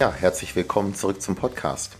[0.00, 1.96] Ja, herzlich willkommen zurück zum Podcast.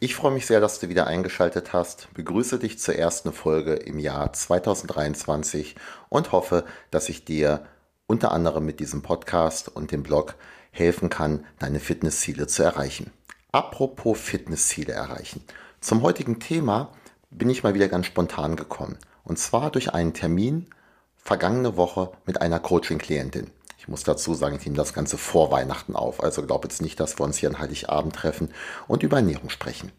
[0.00, 4.00] Ich freue mich sehr, dass du wieder eingeschaltet hast, begrüße dich zur ersten Folge im
[4.00, 5.76] Jahr 2023
[6.08, 7.64] und hoffe, dass ich dir
[8.08, 10.34] unter anderem mit diesem Podcast und dem Blog
[10.72, 13.12] helfen kann, deine Fitnessziele zu erreichen.
[13.52, 15.44] Apropos Fitnessziele erreichen.
[15.80, 16.90] Zum heutigen Thema
[17.30, 18.98] bin ich mal wieder ganz spontan gekommen.
[19.22, 20.66] Und zwar durch einen Termin
[21.14, 23.52] vergangene Woche mit einer Coaching-Klientin.
[23.82, 26.22] Ich muss dazu sagen, ich nehme das Ganze vor Weihnachten auf.
[26.22, 28.50] Also glaube jetzt nicht, dass wir uns hier an Heiligabend treffen
[28.86, 29.90] und über Ernährung sprechen.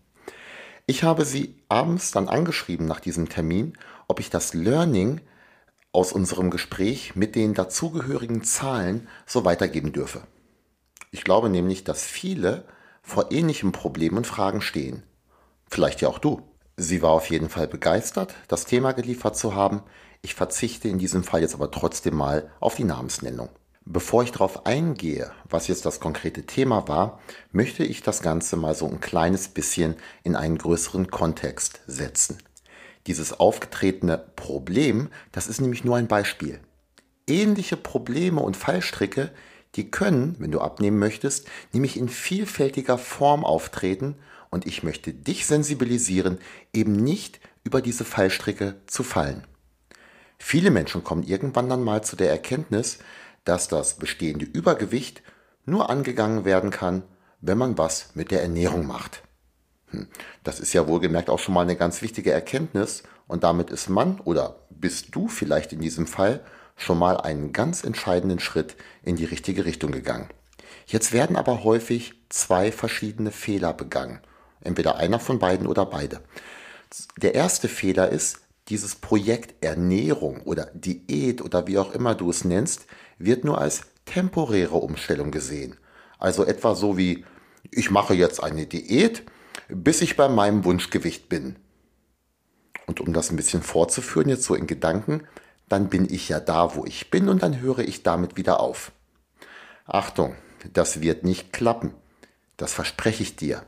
[0.85, 5.19] Ich habe sie abends dann angeschrieben nach diesem Termin, ob ich das Learning
[5.91, 10.21] aus unserem Gespräch mit den dazugehörigen Zahlen so weitergeben dürfe.
[11.11, 12.63] Ich glaube nämlich, dass viele
[13.01, 15.03] vor ähnlichen Problemen und Fragen stehen.
[15.69, 16.41] Vielleicht ja auch du.
[16.77, 19.83] Sie war auf jeden Fall begeistert, das Thema geliefert zu haben.
[20.21, 23.49] Ich verzichte in diesem Fall jetzt aber trotzdem mal auf die Namensnennung.
[23.85, 27.19] Bevor ich darauf eingehe, was jetzt das konkrete Thema war,
[27.51, 32.37] möchte ich das Ganze mal so ein kleines bisschen in einen größeren Kontext setzen.
[33.07, 36.61] Dieses aufgetretene Problem, das ist nämlich nur ein Beispiel.
[37.27, 39.31] Ähnliche Probleme und Fallstricke,
[39.75, 44.15] die können, wenn du abnehmen möchtest, nämlich in vielfältiger Form auftreten
[44.49, 46.37] und ich möchte dich sensibilisieren,
[46.71, 49.43] eben nicht über diese Fallstricke zu fallen.
[50.37, 52.99] Viele Menschen kommen irgendwann dann mal zu der Erkenntnis,
[53.43, 55.21] dass das bestehende Übergewicht
[55.65, 57.03] nur angegangen werden kann,
[57.41, 59.23] wenn man was mit der Ernährung macht.
[59.87, 60.07] Hm,
[60.43, 64.19] das ist ja wohlgemerkt auch schon mal eine ganz wichtige Erkenntnis und damit ist man
[64.21, 66.41] oder bist du vielleicht in diesem Fall
[66.75, 70.29] schon mal einen ganz entscheidenden Schritt in die richtige Richtung gegangen.
[70.85, 74.19] Jetzt werden aber häufig zwei verschiedene Fehler begangen.
[74.61, 76.21] Entweder einer von beiden oder beide.
[77.17, 82.45] Der erste Fehler ist, dieses Projekt Ernährung oder Diät oder wie auch immer du es
[82.45, 82.85] nennst,
[83.17, 85.77] wird nur als temporäre Umstellung gesehen.
[86.17, 87.25] Also etwa so wie,
[87.71, 89.23] ich mache jetzt eine Diät,
[89.67, 91.57] bis ich bei meinem Wunschgewicht bin.
[92.85, 95.23] Und um das ein bisschen fortzuführen, jetzt so in Gedanken,
[95.69, 98.91] dann bin ich ja da, wo ich bin und dann höre ich damit wieder auf.
[99.85, 100.35] Achtung,
[100.71, 101.93] das wird nicht klappen.
[102.57, 103.63] Das verspreche ich dir.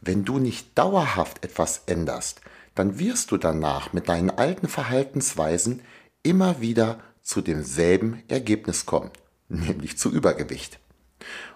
[0.00, 2.40] Wenn du nicht dauerhaft etwas änderst,
[2.76, 5.82] dann wirst du danach mit deinen alten Verhaltensweisen
[6.22, 9.10] immer wieder zu demselben Ergebnis kommen,
[9.48, 10.78] nämlich zu Übergewicht.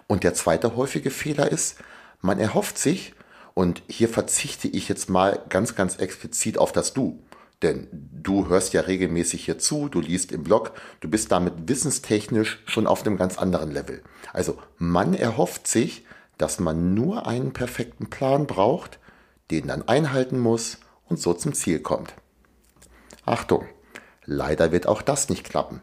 [0.07, 1.77] Und der zweite häufige Fehler ist,
[2.19, 3.13] man erhofft sich,
[3.53, 7.21] und hier verzichte ich jetzt mal ganz, ganz explizit auf das Du,
[7.61, 10.71] denn du hörst ja regelmäßig hier zu, du liest im Blog,
[11.01, 14.01] du bist damit wissenstechnisch schon auf einem ganz anderen Level.
[14.33, 16.05] Also man erhofft sich,
[16.37, 18.99] dass man nur einen perfekten Plan braucht,
[19.51, 20.79] den dann einhalten muss
[21.11, 22.13] und so zum Ziel kommt.
[23.25, 23.67] Achtung,
[24.25, 25.81] Leider wird auch das nicht klappen.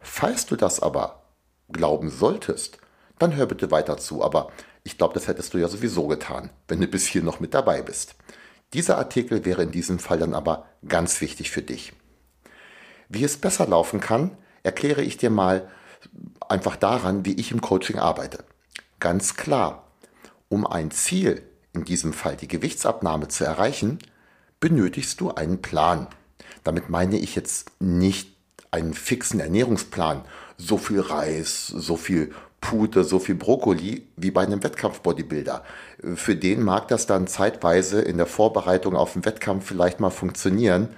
[0.00, 1.24] Falls du das aber
[1.70, 2.78] glauben solltest,
[3.18, 4.50] dann hör bitte weiter zu, aber
[4.84, 7.82] ich glaube, das hättest du ja sowieso getan, wenn du bis hier noch mit dabei
[7.82, 8.14] bist.
[8.72, 11.92] Dieser Artikel wäre in diesem Fall dann aber ganz wichtig für dich.
[13.08, 15.68] Wie es besser laufen kann, erkläre ich dir mal
[16.48, 18.44] einfach daran, wie ich im Coaching arbeite.
[19.00, 19.90] Ganz klar,
[20.48, 21.42] um ein Ziel,
[21.72, 23.98] in diesem Fall die Gewichtsabnahme zu erreichen,
[24.64, 26.06] benötigst du einen Plan.
[26.62, 28.34] Damit meine ich jetzt nicht
[28.70, 30.22] einen fixen Ernährungsplan,
[30.56, 32.32] so viel Reis, so viel
[32.62, 35.62] Pute, so viel Brokkoli wie bei einem Wettkampf-Bodybuilder.
[36.14, 40.88] Für den mag das dann zeitweise in der Vorbereitung auf den Wettkampf vielleicht mal funktionieren.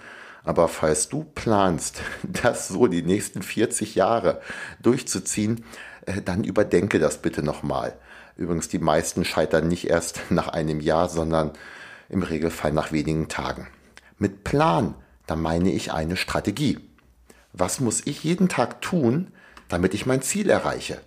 [0.45, 4.43] Aber falls du planst, das so die nächsten 40 Jahre
[4.81, 5.65] durchzuziehen,
[6.07, 7.99] äh, dann überdenke das bitte nochmal.
[8.37, 11.51] Übrigens, die meisten scheitern nicht erst nach einem Jahr, sondern
[12.09, 13.67] im Regelfall nach wenigen Tagen.
[14.19, 14.95] Mit Plan
[15.27, 16.79] dann meine ich eine Strategie.
[17.53, 19.33] Was muss ich jeden Tag tun,
[19.69, 21.01] damit ich mein Ziel erreiche?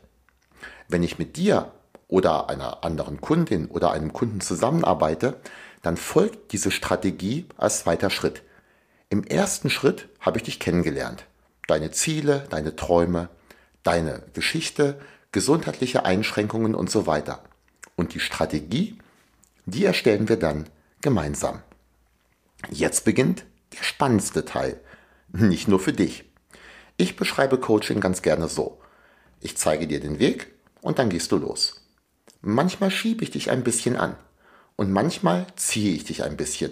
[0.87, 1.71] Wenn ich mit dir
[2.07, 5.39] oder einer anderen Kundin oder einem Kunden zusammenarbeite,
[5.81, 8.41] dann folgt diese Strategie als zweiter Schritt.
[9.09, 11.25] Im ersten Schritt habe ich dich kennengelernt.
[11.67, 13.29] Deine Ziele, deine Träume,
[13.83, 14.99] deine Geschichte,
[15.31, 17.43] gesundheitliche Einschränkungen und so weiter.
[17.95, 18.97] Und die Strategie,
[19.65, 20.65] die erstellen wir dann
[21.01, 21.61] gemeinsam.
[22.69, 24.79] Jetzt beginnt der spannendste Teil.
[25.31, 26.25] Nicht nur für dich.
[26.97, 28.79] Ich beschreibe Coaching ganz gerne so.
[29.39, 30.47] Ich zeige dir den Weg
[30.81, 31.85] und dann gehst du los.
[32.41, 34.15] Manchmal schiebe ich dich ein bisschen an
[34.75, 36.71] und manchmal ziehe ich dich ein bisschen.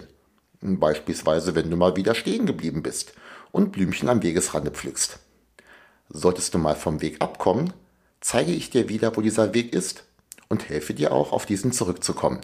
[0.60, 3.12] Beispielsweise, wenn du mal wieder stehen geblieben bist
[3.52, 5.18] und Blümchen am Wegesrande pflückst.
[6.08, 7.72] Solltest du mal vom Weg abkommen,
[8.20, 10.04] zeige ich dir wieder, wo dieser Weg ist
[10.48, 12.40] und helfe dir auch, auf diesen zurückzukommen.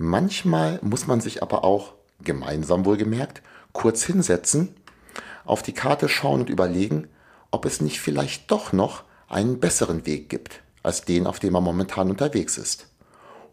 [0.00, 3.42] Manchmal muss man sich aber auch, gemeinsam wohlgemerkt,
[3.72, 4.76] kurz hinsetzen,
[5.44, 7.08] auf die Karte schauen und überlegen,
[7.50, 11.64] ob es nicht vielleicht doch noch einen besseren Weg gibt als den, auf dem man
[11.64, 12.86] momentan unterwegs ist.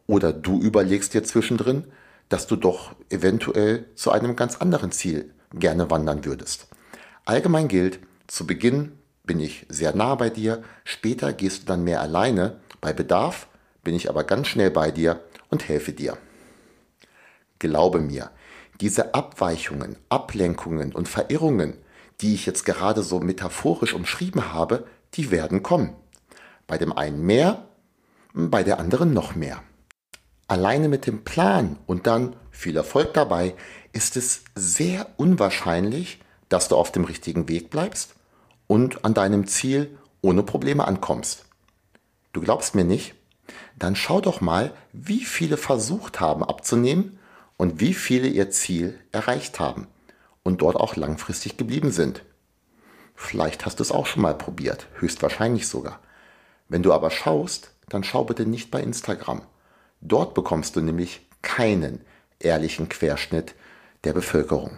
[0.06, 1.86] Oder du überlegst dir zwischendrin,
[2.30, 6.68] dass du doch eventuell zu einem ganz anderen Ziel gerne wandern würdest.
[7.26, 8.92] Allgemein gilt, zu Beginn
[9.24, 13.48] bin ich sehr nah bei dir, später gehst du dann mehr alleine, bei Bedarf
[13.84, 16.18] bin ich aber ganz schnell bei dir und helfe dir.
[17.60, 18.32] Glaube mir,
[18.82, 21.76] diese Abweichungen, Ablenkungen und Verirrungen,
[22.22, 25.96] die ich jetzt gerade so metaphorisch umschrieben habe, die werden kommen.
[26.68, 27.66] Bei dem einen mehr,
[28.34, 29.64] bei der anderen noch mehr.
[30.48, 33.56] Alleine mit dem Plan und dann viel Erfolg dabei
[33.94, 36.20] ist es sehr unwahrscheinlich,
[36.50, 38.16] dass du auf dem richtigen Weg bleibst
[38.68, 41.46] und an deinem Ziel ohne Probleme ankommst.
[42.34, 43.16] Du glaubst mir nicht?
[43.78, 47.20] Dann schau doch mal, wie viele versucht haben abzunehmen
[47.58, 49.88] und wie viele ihr Ziel erreicht haben
[50.44, 52.24] und dort auch langfristig geblieben sind.
[53.16, 56.00] Vielleicht hast du es auch schon mal probiert, höchstwahrscheinlich sogar.
[56.68, 59.42] Wenn du aber schaust, dann schau bitte nicht bei Instagram.
[60.02, 62.02] Dort bekommst du nämlich keinen
[62.40, 63.56] ehrlichen Querschnitt
[64.04, 64.78] der Bevölkerung.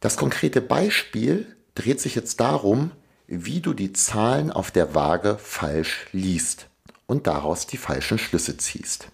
[0.00, 2.92] Das konkrete Beispiel dreht sich jetzt darum,
[3.26, 6.68] wie du die Zahlen auf der Waage falsch liest
[7.06, 9.08] und daraus die falschen Schlüsse ziehst.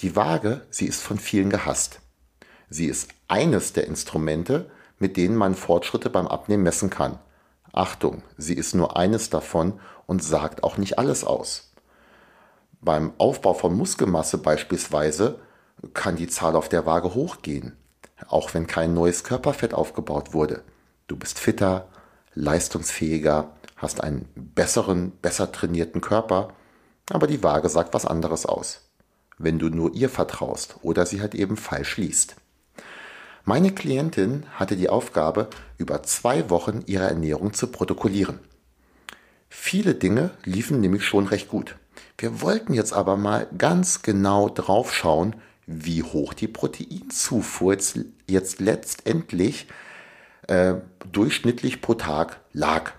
[0.00, 2.00] Die Waage, sie ist von vielen gehasst.
[2.70, 7.18] Sie ist eines der Instrumente, mit denen man Fortschritte beim Abnehmen messen kann.
[7.72, 11.74] Achtung, sie ist nur eines davon und sagt auch nicht alles aus.
[12.80, 15.38] Beim Aufbau von Muskelmasse beispielsweise
[15.92, 17.76] kann die Zahl auf der Waage hochgehen,
[18.26, 20.64] auch wenn kein neues Körperfett aufgebaut wurde.
[21.08, 21.88] Du bist fitter,
[22.32, 26.54] leistungsfähiger, hast einen besseren, besser trainierten Körper,
[27.10, 28.89] aber die Waage sagt was anderes aus
[29.40, 32.36] wenn du nur ihr vertraust oder sie halt eben falsch liest.
[33.44, 35.48] Meine Klientin hatte die Aufgabe,
[35.78, 38.38] über zwei Wochen ihre Ernährung zu protokollieren.
[39.48, 41.76] Viele Dinge liefen nämlich schon recht gut.
[42.18, 45.34] Wir wollten jetzt aber mal ganz genau drauf schauen,
[45.66, 49.68] wie hoch die Proteinzufuhr jetzt, jetzt letztendlich
[50.46, 50.74] äh,
[51.10, 52.92] durchschnittlich pro Tag lag.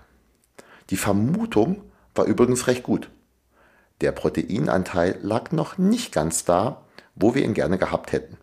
[0.90, 1.82] Die Vermutung
[2.14, 3.10] war übrigens recht gut.
[4.02, 6.82] Der Proteinanteil lag noch nicht ganz da,
[7.14, 8.36] wo wir ihn gerne gehabt hätten.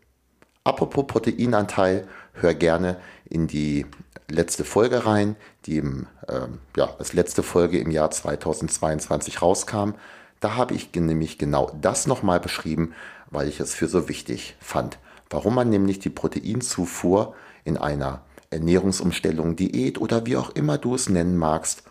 [0.64, 2.96] Apropos Proteinanteil, hör gerne
[3.26, 3.86] in die
[4.30, 5.36] letzte Folge rein,
[5.66, 6.48] die im, äh,
[6.78, 9.96] ja, als letzte Folge im Jahr 2022 rauskam.
[10.40, 12.94] Da habe ich nämlich genau das nochmal beschrieben,
[13.30, 14.98] weil ich es für so wichtig fand.
[15.30, 17.36] Warum man nämlich die Proteinzufuhr
[17.66, 21.84] in einer Ernährungsumstellung, Diät oder wie auch immer du es nennen magst,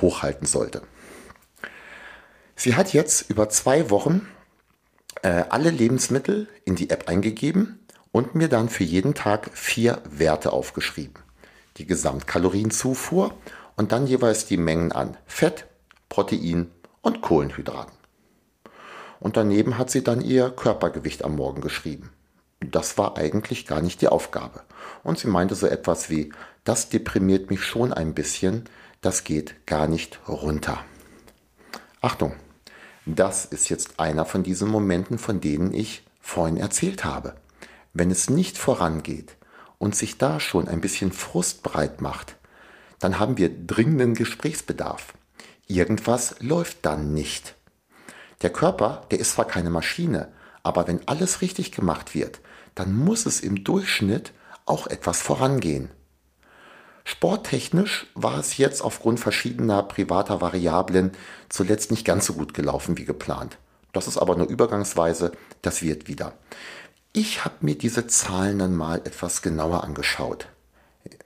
[0.00, 0.80] hochhalten sollte.
[2.56, 4.26] Sie hat jetzt über zwei Wochen
[5.22, 7.80] äh, alle Lebensmittel in die App eingegeben
[8.12, 11.22] und mir dann für jeden Tag vier Werte aufgeschrieben.
[11.78, 13.34] Die Gesamtkalorienzufuhr
[13.76, 15.66] und dann jeweils die Mengen an Fett,
[16.08, 17.94] Protein und Kohlenhydraten.
[19.18, 22.10] Und daneben hat sie dann ihr Körpergewicht am Morgen geschrieben.
[22.60, 24.62] Das war eigentlich gar nicht die Aufgabe.
[25.02, 26.32] Und sie meinte so etwas wie,
[26.64, 28.68] das deprimiert mich schon ein bisschen,
[29.00, 30.84] das geht gar nicht runter.
[32.04, 32.34] Achtung,
[33.06, 37.36] das ist jetzt einer von diesen Momenten, von denen ich vorhin erzählt habe.
[37.92, 39.36] Wenn es nicht vorangeht
[39.78, 42.34] und sich da schon ein bisschen Frust breit macht,
[42.98, 45.14] dann haben wir dringenden Gesprächsbedarf.
[45.68, 47.54] Irgendwas läuft dann nicht.
[48.42, 50.32] Der Körper, der ist zwar keine Maschine,
[50.64, 52.40] aber wenn alles richtig gemacht wird,
[52.74, 54.32] dann muss es im Durchschnitt
[54.66, 55.88] auch etwas vorangehen.
[57.04, 61.12] Sporttechnisch war es jetzt aufgrund verschiedener privater Variablen
[61.48, 63.58] zuletzt nicht ganz so gut gelaufen wie geplant.
[63.92, 66.32] Das ist aber nur übergangsweise, das wird wieder.
[67.12, 70.46] Ich habe mir diese Zahlen dann mal etwas genauer angeschaut.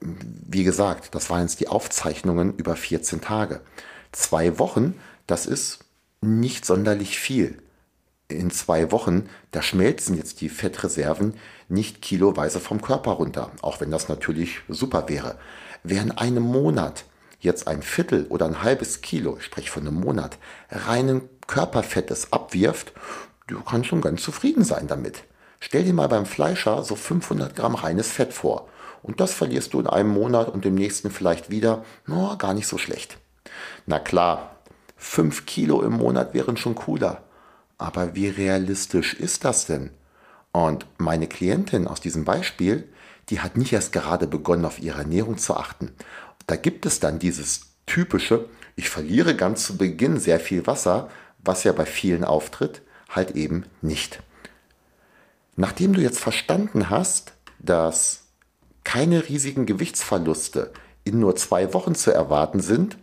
[0.01, 3.61] Wie gesagt, das waren jetzt die Aufzeichnungen über 14 Tage.
[4.11, 5.85] Zwei Wochen, das ist
[6.21, 7.61] nicht sonderlich viel.
[8.29, 11.35] In zwei Wochen, da schmelzen jetzt die Fettreserven
[11.69, 15.37] nicht kiloweise vom Körper runter, auch wenn das natürlich super wäre.
[15.83, 17.05] Wer in einem Monat
[17.39, 20.37] jetzt ein Viertel oder ein halbes Kilo, ich spreche von einem Monat,
[20.69, 22.91] reinen Körperfettes abwirft,
[23.47, 25.23] du kannst schon ganz zufrieden sein damit.
[25.61, 28.67] Stell dir mal beim Fleischer so 500 Gramm reines Fett vor.
[29.03, 31.85] Und das verlierst du in einem Monat und im nächsten vielleicht wieder.
[32.05, 33.17] No, gar nicht so schlecht.
[33.85, 34.57] Na klar,
[34.97, 37.23] fünf Kilo im Monat wären schon cooler.
[37.77, 39.91] Aber wie realistisch ist das denn?
[40.51, 42.87] Und meine Klientin aus diesem Beispiel,
[43.29, 45.91] die hat nicht erst gerade begonnen, auf ihre Ernährung zu achten.
[46.47, 51.63] Da gibt es dann dieses typische, ich verliere ganz zu Beginn sehr viel Wasser, was
[51.63, 54.21] ja bei vielen auftritt, halt eben nicht.
[55.55, 58.23] Nachdem du jetzt verstanden hast, dass
[58.83, 60.71] keine riesigen Gewichtsverluste
[61.03, 62.97] in nur zwei Wochen zu erwarten sind,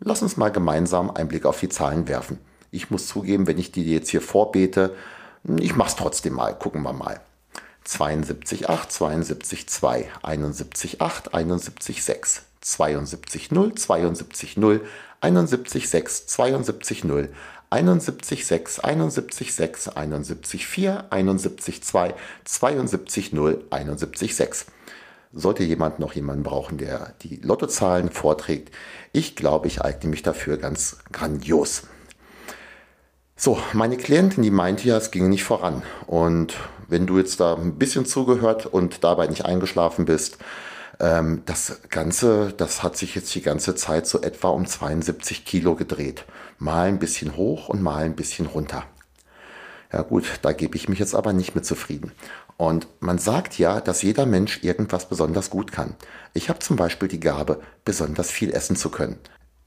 [0.00, 2.38] lass uns mal gemeinsam einen Blick auf die Zahlen werfen.
[2.70, 4.94] Ich muss zugeben, wenn ich die jetzt hier vorbete,
[5.58, 7.20] ich mache es trotzdem mal, gucken wir mal.
[7.86, 14.80] 72,8, 72,2, 71,8, 71,6, 72,0, 72,0,
[15.20, 17.28] 71,6, 72,0,
[17.70, 22.14] 71,6, 71,6, 71,4, 71,2,
[22.46, 24.66] 72,0, 71,6.
[25.32, 28.74] Sollte jemand noch jemanden brauchen, der die Lottozahlen vorträgt,
[29.12, 31.84] ich glaube, ich eigne mich dafür ganz grandios.
[33.42, 35.82] So, meine Klientin, die meinte ja, es ginge nicht voran.
[36.06, 40.36] Und wenn du jetzt da ein bisschen zugehört und dabei nicht eingeschlafen bist,
[41.00, 45.74] ähm, das Ganze, das hat sich jetzt die ganze Zeit so etwa um 72 Kilo
[45.74, 46.26] gedreht.
[46.58, 48.84] Mal ein bisschen hoch und mal ein bisschen runter.
[49.90, 52.12] Ja gut, da gebe ich mich jetzt aber nicht mit zufrieden.
[52.58, 55.94] Und man sagt ja, dass jeder Mensch irgendwas besonders gut kann.
[56.34, 59.18] Ich habe zum Beispiel die Gabe, besonders viel essen zu können.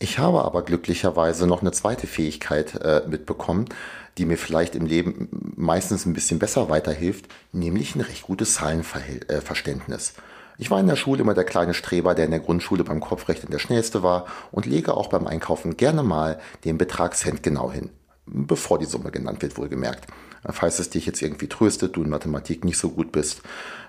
[0.04, 3.70] Ich habe aber glücklicherweise noch eine zweite Fähigkeit äh, mitbekommen,
[4.18, 10.10] die mir vielleicht im Leben meistens ein bisschen besser weiterhilft, nämlich ein recht gutes Zahlenverständnis.
[10.10, 10.22] Äh,
[10.58, 13.50] ich war in der Schule immer der kleine Streber, der in der Grundschule beim Kopfrechnen
[13.50, 17.90] der schnellste war und lege auch beim Einkaufen gerne mal den Betrag Cent genau hin.
[18.26, 20.08] Bevor die Summe genannt wird, wohlgemerkt.
[20.50, 23.42] Falls es dich jetzt irgendwie tröstet, du in Mathematik nicht so gut bist.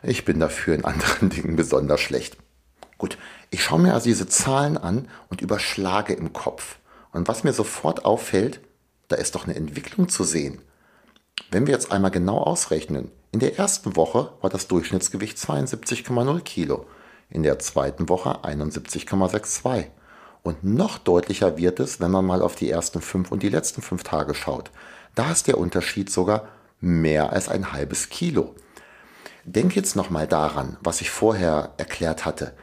[0.05, 2.37] Ich bin dafür in anderen Dingen besonders schlecht.
[3.05, 3.19] Gut,
[3.51, 6.79] ich schaue mir also diese Zahlen an und überschlage im Kopf.
[7.13, 8.61] Und was mir sofort auffällt,
[9.09, 10.63] da ist doch eine Entwicklung zu sehen.
[11.51, 16.87] Wenn wir jetzt einmal genau ausrechnen, in der ersten Woche war das Durchschnittsgewicht 72,0 Kilo,
[17.29, 19.89] in der zweiten Woche 71,62.
[20.43, 23.83] Und noch deutlicher wird es, wenn man mal auf die ersten fünf und die letzten
[23.83, 24.71] fünf Tage schaut.
[25.15, 26.49] Da ist der Unterschied sogar
[26.81, 28.55] mehr als ein halbes Kilo.
[29.45, 32.55] Denk jetzt nochmal daran, was ich vorher erklärt hatte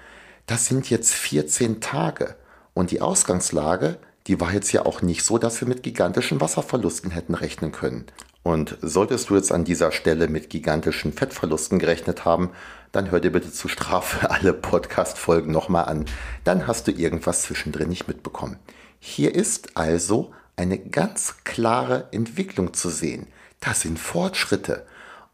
[0.46, 2.36] das sind jetzt 14 Tage.
[2.74, 7.12] Und die Ausgangslage, die war jetzt ja auch nicht so, dass wir mit gigantischen Wasserverlusten
[7.12, 8.06] hätten rechnen können.
[8.44, 12.52] Und solltest du jetzt an dieser Stelle mit gigantischen Fettverlusten gerechnet haben,
[12.92, 16.06] dann hör dir bitte zur Strafe alle Podcast-Folgen nochmal an.
[16.44, 18.58] Dann hast du irgendwas zwischendrin nicht mitbekommen.
[19.00, 23.28] Hier ist also eine ganz klare Entwicklung zu sehen.
[23.60, 24.86] Das sind Fortschritte.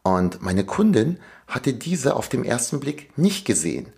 [0.02, 3.92] Und meine Kundin hatte diese auf dem ersten Blick nicht gesehen.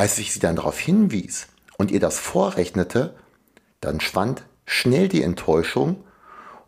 [0.00, 3.12] Als ich sie dann darauf hinwies und ihr das vorrechnete,
[3.82, 6.02] dann schwand schnell die Enttäuschung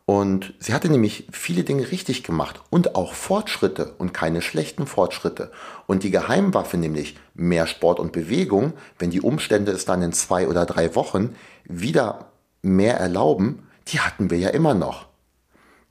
[0.05, 5.51] und sie hatte nämlich viele Dinge richtig gemacht und auch Fortschritte und keine schlechten Fortschritte.
[5.87, 10.47] Und die Geheimwaffe, nämlich mehr Sport und Bewegung, wenn die Umstände es dann in zwei
[10.47, 11.35] oder drei Wochen
[11.65, 15.07] wieder mehr erlauben, die hatten wir ja immer noch.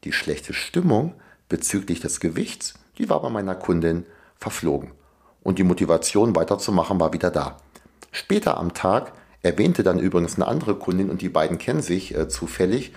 [0.03, 1.15] Die schlechte Stimmung
[1.49, 4.05] bezüglich des Gewichts, die war bei meiner Kundin
[4.37, 4.91] verflogen
[5.43, 7.57] und die Motivation weiterzumachen war wieder da.
[8.11, 12.27] Später am Tag erwähnte dann übrigens eine andere Kundin und die beiden kennen sich äh,
[12.27, 12.93] zufällig,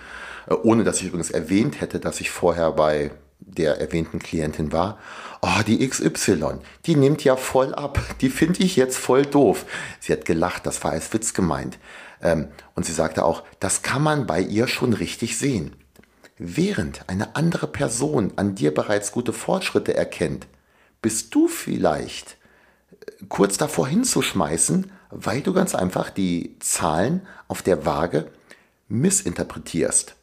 [0.47, 4.97] äh, ohne dass ich übrigens erwähnt hätte, dass ich vorher bei der erwähnten Klientin war.
[5.41, 7.99] Oh, die XY, die nimmt ja voll ab.
[8.21, 9.65] Die finde ich jetzt voll doof.
[9.99, 11.77] Sie hat gelacht, das war als Witz gemeint.
[12.21, 15.75] Ähm, und sie sagte auch, das kann man bei ihr schon richtig sehen.
[16.37, 20.47] Während eine andere Person an dir bereits gute Fortschritte erkennt,
[21.05, 22.37] bist du vielleicht
[22.89, 28.31] äh, kurz davor hinzuschmeißen, weil du ganz einfach die Zahlen auf der Waage
[28.87, 30.15] missinterpretierst.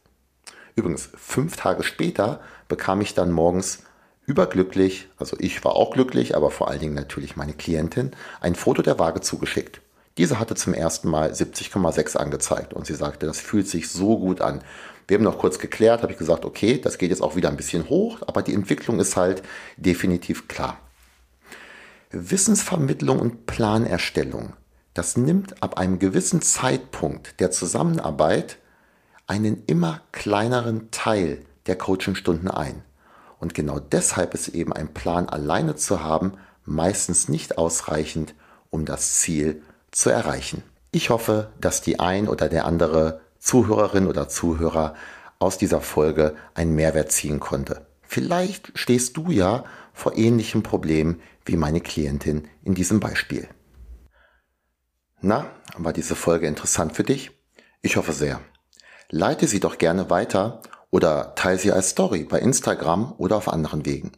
[0.75, 3.85] Übrigens, fünf Tage später bekam ich dann morgens
[4.27, 8.11] überglücklich, also ich war auch glücklich, aber vor allen Dingen natürlich meine Klientin,
[8.41, 9.81] ein Foto der Waage zugeschickt.
[10.19, 14.41] Diese hatte zum ersten Mal 70,6 angezeigt und sie sagte, das fühlt sich so gut
[14.41, 14.63] an.
[15.07, 17.57] Wir haben noch kurz geklärt, habe ich gesagt, okay, das geht jetzt auch wieder ein
[17.57, 19.43] bisschen hoch, aber die Entwicklung ist halt
[19.77, 20.79] definitiv klar.
[22.11, 24.53] Wissensvermittlung und Planerstellung,
[24.95, 28.59] das nimmt ab einem gewissen Zeitpunkt der Zusammenarbeit
[29.27, 32.83] einen immer kleineren Teil der Coachingstunden ein.
[33.41, 38.35] Und genau deshalb ist eben ein Plan alleine zu haben meistens nicht ausreichend,
[38.71, 40.63] um das Ziel zu erreichen.
[40.91, 44.95] Ich hoffe, dass die ein oder der andere Zuhörerin oder Zuhörer
[45.41, 47.85] aus dieser Folge einen Mehrwert ziehen konnte.
[48.03, 53.49] Vielleicht stehst du ja vor ähnlichem Problem wie meine Klientin in diesem Beispiel.
[55.21, 55.47] Na,
[55.77, 57.33] war diese Folge interessant für dich?
[57.81, 58.41] Ich hoffe sehr.
[59.11, 63.85] leite sie doch gerne weiter oder teile sie als Story bei Instagram oder auf anderen
[63.85, 64.13] Wegen.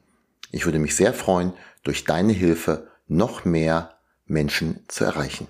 [0.50, 3.94] Ich würde mich sehr freuen, durch deine Hilfe noch mehr
[4.26, 5.48] Menschen zu erreichen.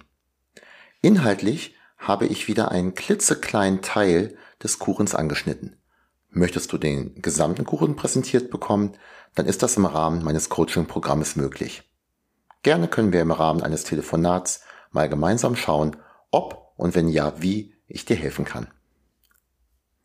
[1.02, 1.74] Inhaltlich
[2.06, 5.76] habe ich wieder einen klitzekleinen Teil des Kuchens angeschnitten.
[6.30, 8.92] Möchtest du den gesamten Kuchen präsentiert bekommen,
[9.34, 11.90] dann ist das im Rahmen meines Coaching-Programmes möglich.
[12.62, 15.96] Gerne können wir im Rahmen eines Telefonats mal gemeinsam schauen,
[16.30, 18.68] ob und wenn ja, wie ich dir helfen kann.